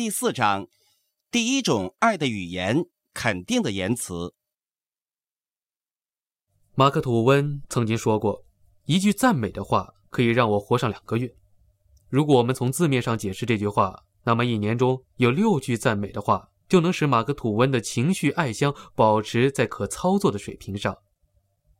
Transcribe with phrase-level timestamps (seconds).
[0.00, 0.66] 第四章，
[1.30, 4.34] 第一种爱的语言——肯定的言辞。
[6.74, 8.46] 马克·吐温曾经说过
[8.88, 11.36] ：“一句赞美的话可以让我活上两个月。”
[12.08, 20.96] 如果我们从字面上解释这句话，那么一年中有六句赞美的话，就能使马克·吐温的情绪爱香保持在可操作的水平上。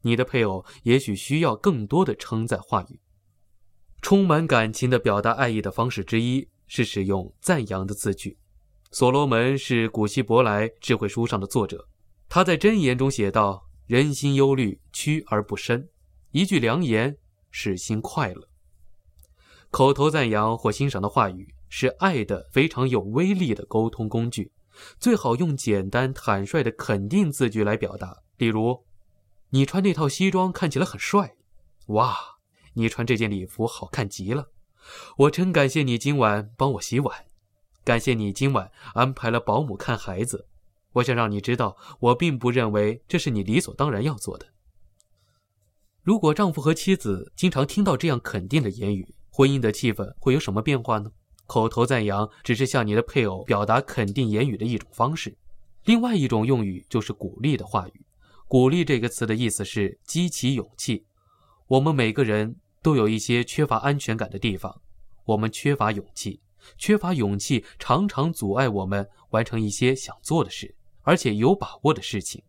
[0.02, 3.00] 你的配偶也许需要更多的称赞话语。
[4.02, 8.38] 充满感情的表达爱意的方式之一是使用赞扬的字句。
[8.92, 11.88] 所罗门是古希伯来智慧书上的作者，
[12.28, 15.88] 他在箴言中写道：“人心忧虑，屈而不伸；
[16.30, 17.16] 一句良言，
[17.50, 18.48] 使心快乐。”
[19.72, 24.52] 口头赞扬或欣赏的话语是爱的非常有威力的沟通工具，
[25.00, 28.84] 最好用简单坦率的肯定字句来表达，例如。
[29.52, 31.34] 你穿那套西装看起来很帅，
[31.88, 32.16] 哇！
[32.74, 34.50] 你穿这件礼服好看极了，
[35.16, 37.24] 我真感谢你今晚帮我洗碗，
[37.84, 40.46] 感谢你今晚安排了保姆看孩子。
[40.94, 44.46] 我想让你知道，我并不认为这是你理所当然要做的。
[46.02, 51.12] 如果丈夫和妻子经常听到这样肯定的言语，婚姻的气氛会有什么变化呢？
[51.46, 55.36] 口头赞扬只是向你的配偶表达肯定言语的一种方式，
[55.84, 58.04] 另外一种用语就是鼓励的话语。
[58.46, 61.04] 鼓励这个词的意思是激起勇气。
[61.68, 64.80] 我们每个人都有一些缺乏安全感的地方，
[65.24, 66.40] 我们缺乏勇气，
[66.78, 72.42] 缺乏勇气常常阻碍我们完成一些想做的事，而且有把握的事情。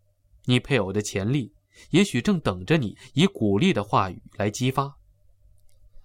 [0.45, 1.53] 你配偶的潜力
[1.91, 4.97] 也许正等着你以鼓励的话语来激发。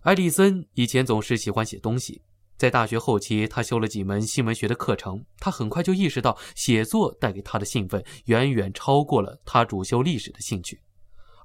[0.00, 2.22] 艾丽森以前总是喜欢写东西。
[2.56, 5.22] 在大学后期，他修了几门新闻学的课程。
[5.38, 10.80] 他很快就意识到，写作带给他的兴奋远远超过了他主修历史的兴趣，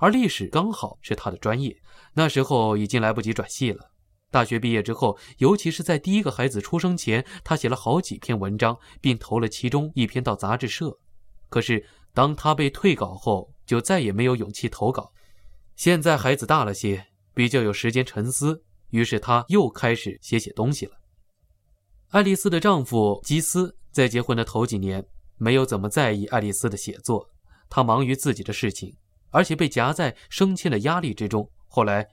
[0.02, 1.80] 而历史刚好是他的专业。
[2.16, 3.92] 那时候已经来不及转系了。
[4.32, 10.98] 大学毕业之后，尤其是在第一个孩子出生前，他写了好几篇文章，并投了其中一篇到杂志社。
[11.50, 15.14] 可是，当他被退稿后，就再也没有勇气投稿。
[15.76, 20.94] 现在孩子大了些，比较有时间沉思，于是他又开始写写东西了。
[22.10, 25.06] 爱丽丝的丈夫基斯在结婚的头几年
[25.38, 27.30] 没有怎么在意爱丽丝的写作，
[27.70, 28.96] 他忙于自己的事情，
[29.32, 31.50] 而且被夹在升迁的压力之中。
[31.68, 32.08] 后来，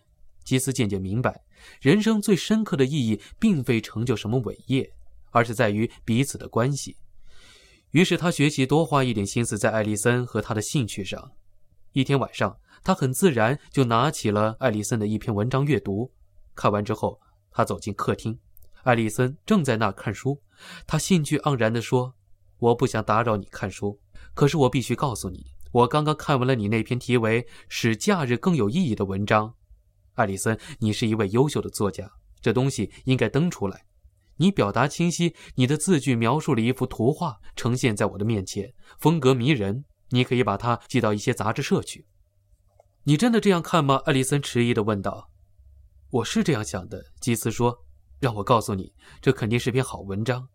[0.45, 1.43] 基斯渐渐明白，
[1.81, 4.91] 人生最深刻的意义并非成就什么伟业，
[5.31, 6.97] 而是在于彼此的关系。
[7.91, 11.31] 于是，他学习多花一点心思在爱丽森和他的兴趣上。
[11.93, 16.11] 一天晚上，他很自然就拿起了爱丽森的一篇文章阅读。
[16.55, 17.19] 看完之后，
[17.50, 18.39] 他走进客厅。
[18.85, 20.41] 艾丽森正在那看书，
[20.87, 22.15] 他兴趣盎然地说
[22.59, 23.99] ：“我不想打扰你看书，
[24.35, 29.55] 可是我必须告诉你，我刚刚看完了你那篇题为‘使假日更有意义’的文章。
[30.15, 33.84] 艾利森，你是一位优秀的作家，这东西应该登出来。
[34.37, 39.84] 你表达清晰，你的字句描述了一幅图画，呈现在我的面前，风格迷人。
[40.11, 42.06] 你可以把它寄到一些杂志社去。
[43.05, 45.31] 你真的这样看吗？”艾利森迟疑地问道。
[46.11, 47.85] “我是这样想的。”基斯说。
[48.21, 50.49] 让我告诉你，这肯定是篇好文章。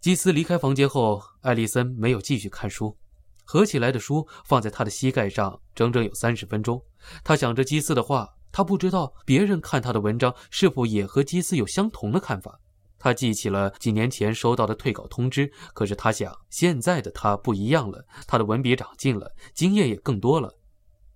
[0.00, 2.98] 基斯离开房间后，艾丽森没有继续看书，
[3.46, 6.82] 合起来的书放在他的膝盖上，整整有三十分钟。
[7.24, 12.60] 他想着基斯的话，他不知道别人看他的文章是否也和基斯有相同的看法。
[12.98, 20.52] 他记起了几年前收到的退稿通知，可是他想，现在的他不一样了，他的文笔长进了，经验也更多了。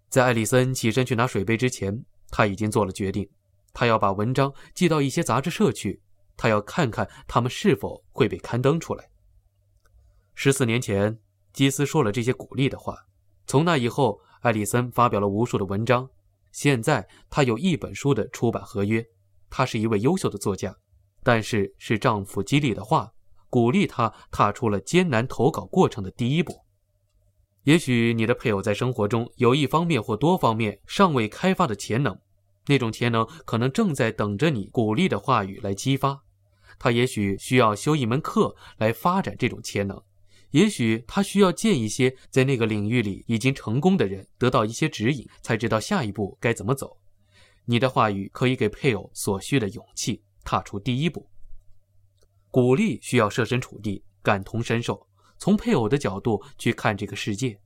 [0.09, 3.29] 在艾丽森起身去拿水杯之前，他已经做了决定。
[3.73, 6.01] 他要把文章寄到一些杂志社去，
[6.37, 9.09] 他要看看他们是否会被刊登出来。
[10.35, 11.19] 十四年前，
[11.53, 12.97] 基斯说了这些鼓励的话。
[13.47, 16.09] 从那以后，艾丽森发表了无数的文章。
[16.53, 19.05] 现在，他有一本书的出版合约。
[19.49, 20.77] 他是一位优秀的作家，
[21.23, 23.13] 但是是丈夫激励的话，
[23.49, 26.65] 鼓励他踏出了艰难投稿过程的第一步。
[27.65, 32.19] 也许你的配偶在生活中有一方面或多方面尚未开发的潜能。
[32.67, 36.23] 那种潜能可能正在等着你鼓励的话语来激发，
[36.79, 40.01] 他也许需要修一门课来发展这种潜能，
[40.51, 46.97] 也许他需要见一些在那个领域里已经成功的人，得到一些指引，才知道下一步该怎么走。
[47.67, 51.29] 你的话语可以给配偶所需的勇气，踏出第一步。
[52.51, 55.07] 鼓励需要设身处地、感同身受，
[55.39, 57.61] 从配偶的角度去看这个世界。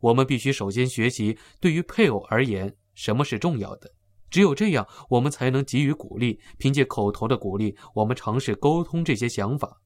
[0.00, 3.92] 我们必须首先学习，对于配偶而言，什么是重要的。
[4.28, 6.40] 只有这样，我们才能给予鼓励。
[6.58, 9.80] 凭借口头的鼓励，我们尝试沟通这些想法。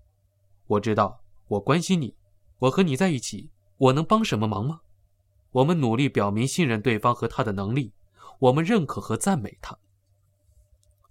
[0.67, 2.17] 我知道，我关心你，
[2.59, 4.81] 我和你在一起，我能帮什么忙吗？
[5.53, 7.93] 我们努力表明信任对方和他的能力，
[8.41, 9.79] 我们认可和赞美他。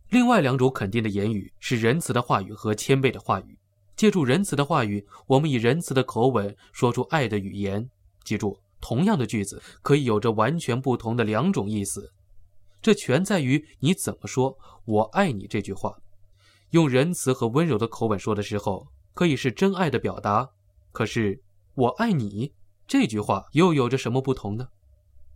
[0.09, 3.57] 另外两种肯定的言语是仁慈的话语和谦卑的话语。
[3.95, 7.89] 借助仁慈的话语，我们以仁慈的口吻说出爱的语言。
[8.23, 12.13] 记住，同样的句子可以有着完全不同的两种意思，
[12.79, 14.55] 这全在于你怎么说
[14.85, 15.97] “我爱你”这句话。
[16.69, 20.51] 用仁慈和温柔的口吻说的时候，可以是真爱的表达。
[20.91, 21.41] 可是
[21.75, 22.53] “我爱你”
[22.87, 24.67] 这句话又有着什么不同呢？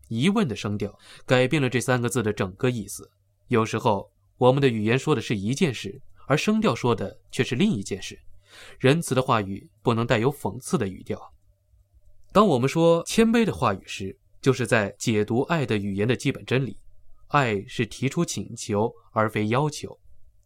[0.08, 3.10] 疑问的声调改变了这三个字的整个意思。
[3.48, 8.20] 有时候，我们的语言说的是一件事，而声调说的却是另一件事。
[8.80, 11.34] 仁慈的话语不能带有讽刺的语调。
[12.34, 16.78] 当我们说谦卑的话语时，就是在解读爱的语言的基本真理：
[17.28, 19.98] 爱是提出请求而非要求。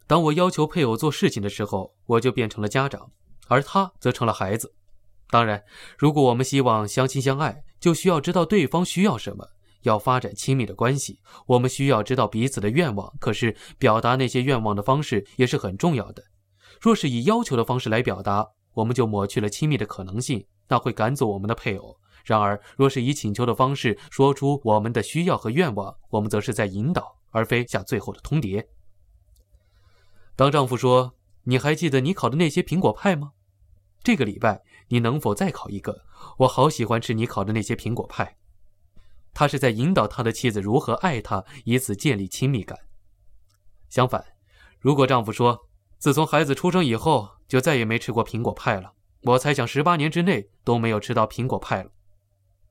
[0.05, 3.11] 当我要求配偶做事情的时候，我就变成了家长，
[3.47, 4.73] 而他则成了孩子。
[5.35, 5.61] 当然，
[5.97, 9.45] 如果我们希望相亲相爱，就需要知道对方需要什么。
[9.81, 13.13] 要发展亲密的关系，我们需要知道彼此的愿望。
[13.19, 16.23] 可是，表达那些愿望的方式也是很重要的。
[16.79, 20.45] 若是以要求的方式来表达，我们就抹去了亲密的可能性。
[20.69, 21.99] 那会赶走我们的配偶。
[22.23, 28.65] 然而，若是以请求的方式说出我们的需要和愿望，我们则是在引导，而非下最后的通牒。
[30.37, 33.33] 当丈夫说：“你还记得你烤的那些苹果派吗？
[34.01, 36.05] 这个礼拜你能否再烤一个？
[36.39, 38.37] 我好喜欢吃你烤的那些苹果派。”
[39.33, 42.79] 他是在引导他的妻子如何爱他，以此建立亲密感。
[43.89, 44.23] 相反，
[44.79, 45.67] 如果丈夫说
[45.99, 48.93] ：“自从孩子出生以后，就再也没吃过苹果派了。”
[49.23, 51.89] 我猜想十八年之内都没有吃到苹果派了，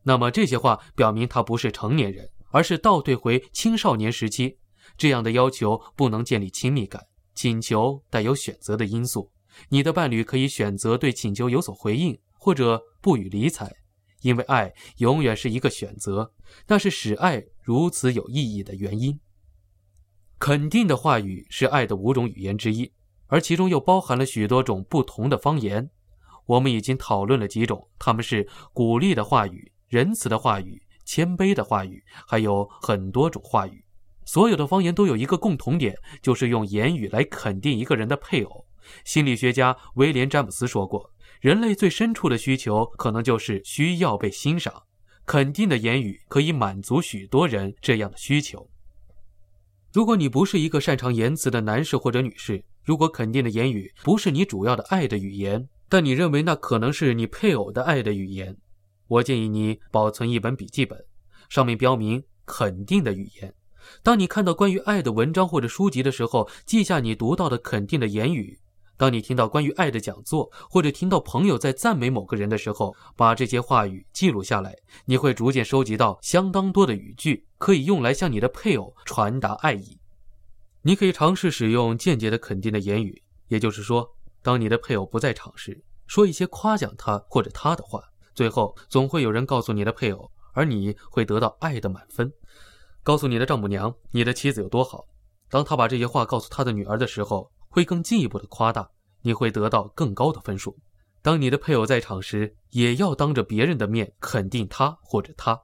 [0.05, 4.59] 那么这些话表明他不是成年人，而是倒退回青少年时期。
[4.97, 7.07] 这样的要求不能建立亲密感。
[7.35, 9.33] 请求带有选择的因素，
[9.69, 13.71] 你的伴侣可以选择对请求有所回应，或者不予理睬，
[14.23, 16.33] 因为爱永远是一个选择，
[16.67, 19.19] 那是使爱如此有意义的原因。
[20.39, 22.93] 肯定的话语是爱的五种语言之一，
[23.29, 25.91] 而其中又包含了许多种不同的方言。
[26.47, 33.83] 我们已经讨论了几种，他们是鼓励的话语、仁慈的话语、谦卑的话语，还有很多种话语。
[34.27, 38.64] 所有的方言都有一个共同点，就是用言语来肯定一个人的配偶。
[39.05, 41.11] 心理学家威廉·詹姆斯说过
[41.41, 44.83] ：“人类最深处的需求，可能就是需要被欣赏。
[45.27, 48.69] 肯定的言语可以满足许多人这样的需求。”
[49.93, 58.57] 如果你不是一个擅长言辞的男士或者女士，如果肯定的言语不是你主要的爱的语言，但你认为那可能是你配偶的爱的语言，
[59.07, 60.99] 我建议你保存一本笔记本，
[61.49, 63.55] 上面标明肯定的语言。
[64.03, 68.59] 当你看到关于爱的文章或者书籍的时候，记下你读到的肯定的言语；
[68.97, 74.75] 当你听到关于爱的讲座，或者听到朋友在赞美某个人的时候，把这些话语记录下来，
[75.05, 79.99] 你会逐渐收集到相当多的语句，可以用来向你的配偶传达爱意。
[80.83, 84.09] 你可以尝试使用间接的肯定的言语，也就是说。
[84.43, 88.03] 当你的配偶不在场时，说一些夸奖他或者他的话，
[88.35, 92.31] 最后总会有人告诉你的配偶，而你会得到爱的满分。
[93.03, 95.07] 告诉你的丈母娘，你的妻子有多好。
[95.49, 98.89] 当他把这些话告诉他的女儿的时候，会更进一步的夸大，
[99.23, 100.79] 你会得到更高的分数。
[101.23, 105.61] 当你的配偶在场时，也要当着别人的面肯定他或者他。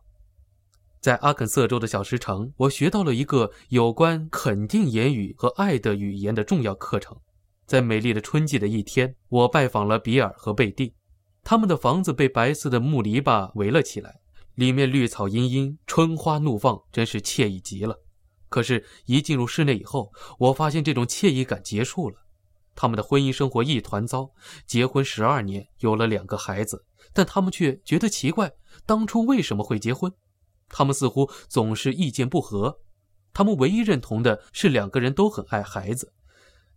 [1.01, 7.17] 在阿肯色州的小石城，我学到了一个有关肯定言语和爱的语言的重要课程。
[7.65, 10.93] 在美丽的春季的一天，我拜访了比尔和贝蒂，
[11.45, 14.17] 他们的房子被白色的木篱笆围了起来，
[14.57, 18.01] 里面绿草茵茵，春花怒放，真是惬意极了。
[18.51, 22.17] 可是，一进入室内以后，我发现这种惬意感结束了。
[22.75, 24.33] 他们的婚姻生活一团糟，
[24.67, 28.53] 结婚十二年，有了两个孩子，但他们却觉得奇怪，
[28.85, 30.13] 当初为什么会结婚？
[30.69, 32.81] 他们似乎总是意见不合，
[33.33, 36.13] 他们唯一认同的是两个人都很爱孩子。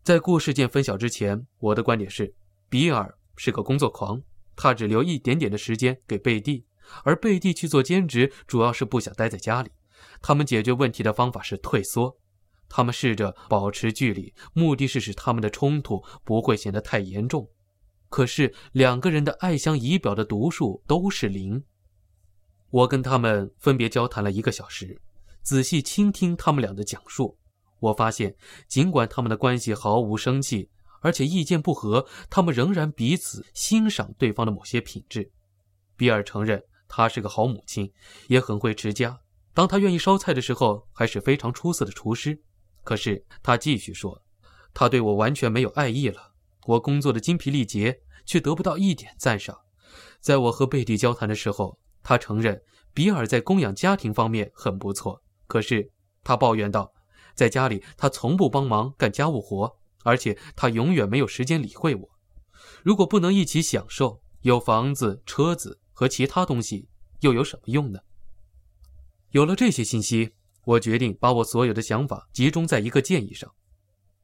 [0.04, 2.36] 在故事件分享之前，我的观点是，
[2.70, 4.22] 比尔是个工作狂，
[4.56, 6.66] 他只留一点点的时间给贝蒂，
[7.04, 9.72] 而贝蒂去做兼职，主要是不想待在家里。
[10.22, 12.18] 他们解决问题的方法是退缩，
[12.70, 17.50] 他们试着保持距离，目的是使他们的冲突不会显得太严重。
[18.10, 21.64] 可是两个人的爱相仪表的读数都是零。
[22.70, 25.00] 我跟他们分别交谈了一个小时，
[25.42, 27.38] 仔细倾听他们俩的讲述。
[27.80, 28.36] 我发现，
[28.68, 30.70] 尽管他们的关系毫无生气，
[31.02, 35.32] 而且意见不合，他们仍然彼此欣赏对方的某些品质。
[35.96, 37.92] 比尔承认他是个好母亲，
[38.28, 39.20] 也很会持家。
[39.54, 42.42] 当他愿意烧菜的时候，还是非常出色的厨师。
[42.84, 44.22] 可是他继续说，
[44.74, 46.34] 他对我完全没有爱意了。
[46.66, 49.58] 我工作的精疲力竭，却得不到一点赞赏。
[50.20, 52.62] 在我和贝蒂交谈的时候，他承认
[52.94, 55.22] 比尔在供养家庭方面很不错。
[55.48, 55.92] 可是
[56.24, 56.92] 他抱怨道。
[57.36, 62.10] 在家里，他从不帮忙干家务活，而且他永远没有时间理会我。
[62.84, 66.88] 如果不能一起享受，有房子、车子和其他东西，
[67.22, 68.00] 又有什么用呢？
[69.34, 70.30] 有了这些信息，
[70.64, 73.52] 我决定把我所有的想法集中在一个建议上。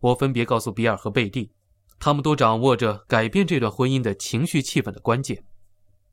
[0.01, 1.51] 我分别告诉比尔和贝蒂，
[1.97, 5.43] 他们都掌握着改变这段婚姻的情绪气氛的关键。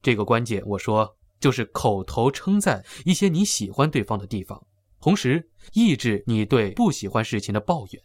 [0.01, 4.67] 这个关键，我说，就是口头称赞一些你喜欢对方的地方，
[4.99, 8.03] 同时抑制你对不喜欢事情的抱怨。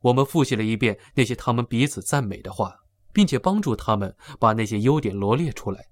[0.00, 2.72] 我们复习了一遍那些他们彼此赞美的话，
[3.12, 5.84] 并且帮助他们把那些优点罗列出来。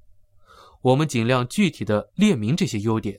[0.81, 3.19] 我们尽量具体的列明这些优点。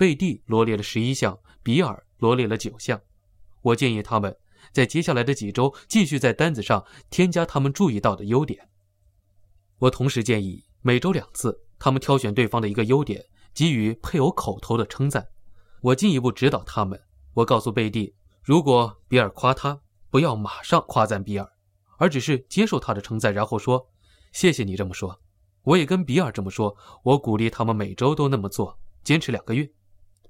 [0.00, 2.98] 贝蒂罗列了十一项，比尔罗列了九项。
[3.60, 4.34] 我建议他们。
[4.72, 8.66] 在接下来的几周，继续在单子上添加他们注意到的优点。
[9.76, 15.26] 我同时建议每周两次，他们挑选对方的一个优点，给予配偶口头的称赞。
[15.82, 16.98] 我进一步指导他们。
[17.34, 19.78] 我告诉贝蒂，如果比尔夸他，
[20.08, 21.46] 不要马上夸赞比尔，
[21.98, 23.86] 而只是接受他的称赞，然后说
[24.32, 25.20] ：“谢谢你这么说。”
[25.64, 26.74] 我也跟比尔这么说。
[27.02, 29.70] 我鼓励他们每周都那么做，坚持两个月。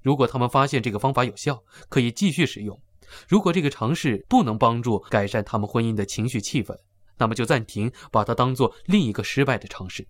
[0.01, 2.79] 如果他们发现这个方法有效，可以继续使用。
[3.27, 6.77] 如果这个尝试不能帮助改善他们婚姻的情绪气氛，
[7.17, 10.07] 那么就暂停，把它当做另一个失败的尝试。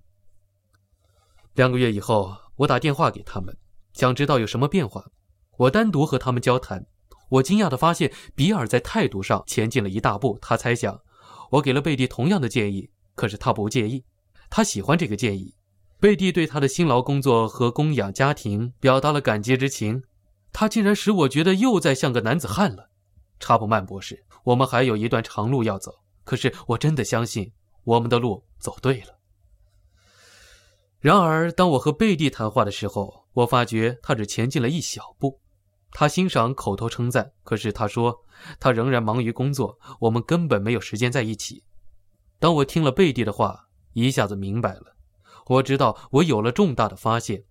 [1.55, 3.57] 两个月以后，我打电话给他们，
[3.93, 5.03] 想知道有什么变化。
[5.57, 6.85] 我单独和他们交谈，
[7.29, 10.39] 我惊讶地发现比尔在态度上前进了一大步。
[10.41, 11.01] 他猜想，
[11.49, 14.05] 我给了贝蒂同样的建议，可是他不介意，
[14.49, 15.53] 他喜欢这个建议。
[16.01, 20.01] 贝蒂对他的辛劳工作和供养家庭表达了感激之情，
[20.51, 22.89] 他竟然使我觉得又在像个男子汉了。
[23.39, 25.91] 查普曼博士，我们还有一段长路要走，
[26.23, 27.51] 可是我真的相信
[27.83, 29.19] 我们的路走对了。
[30.99, 35.39] 然而，当我和贝蒂谈话的时候，我发觉他只前进了一小步。
[35.91, 38.23] 他欣赏口头称赞，可是他说
[38.59, 41.63] 他仍然忙于工作，我们根本没有时间在一起。
[42.39, 44.95] 当我听了贝蒂的话，一下子明白了，
[45.47, 47.43] 我知道我有了重大的发现：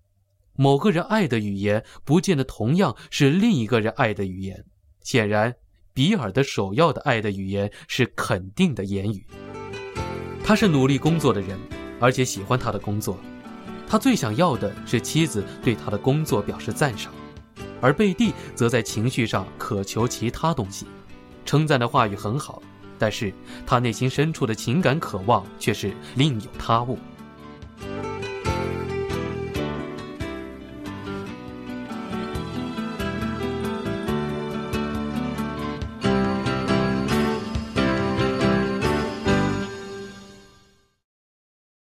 [0.55, 4.65] 某个人爱的语言，不见得同样是另一个人爱的语言。
[5.01, 5.55] 显然。
[5.93, 9.25] 比尔的首要的爱的语言是肯定的言语。
[10.41, 11.59] 他是努力工作的人，
[11.99, 13.17] 而且喜欢他的工作。
[13.85, 17.13] 他最想要的是妻子对他的工作表示赞赏，
[17.81, 20.87] 而贝蒂则在情绪上渴求其他东西。
[21.43, 22.63] 称赞的话语很好，
[22.97, 23.33] 但是
[23.67, 26.97] 他内心深处的情感渴望却是另有他物。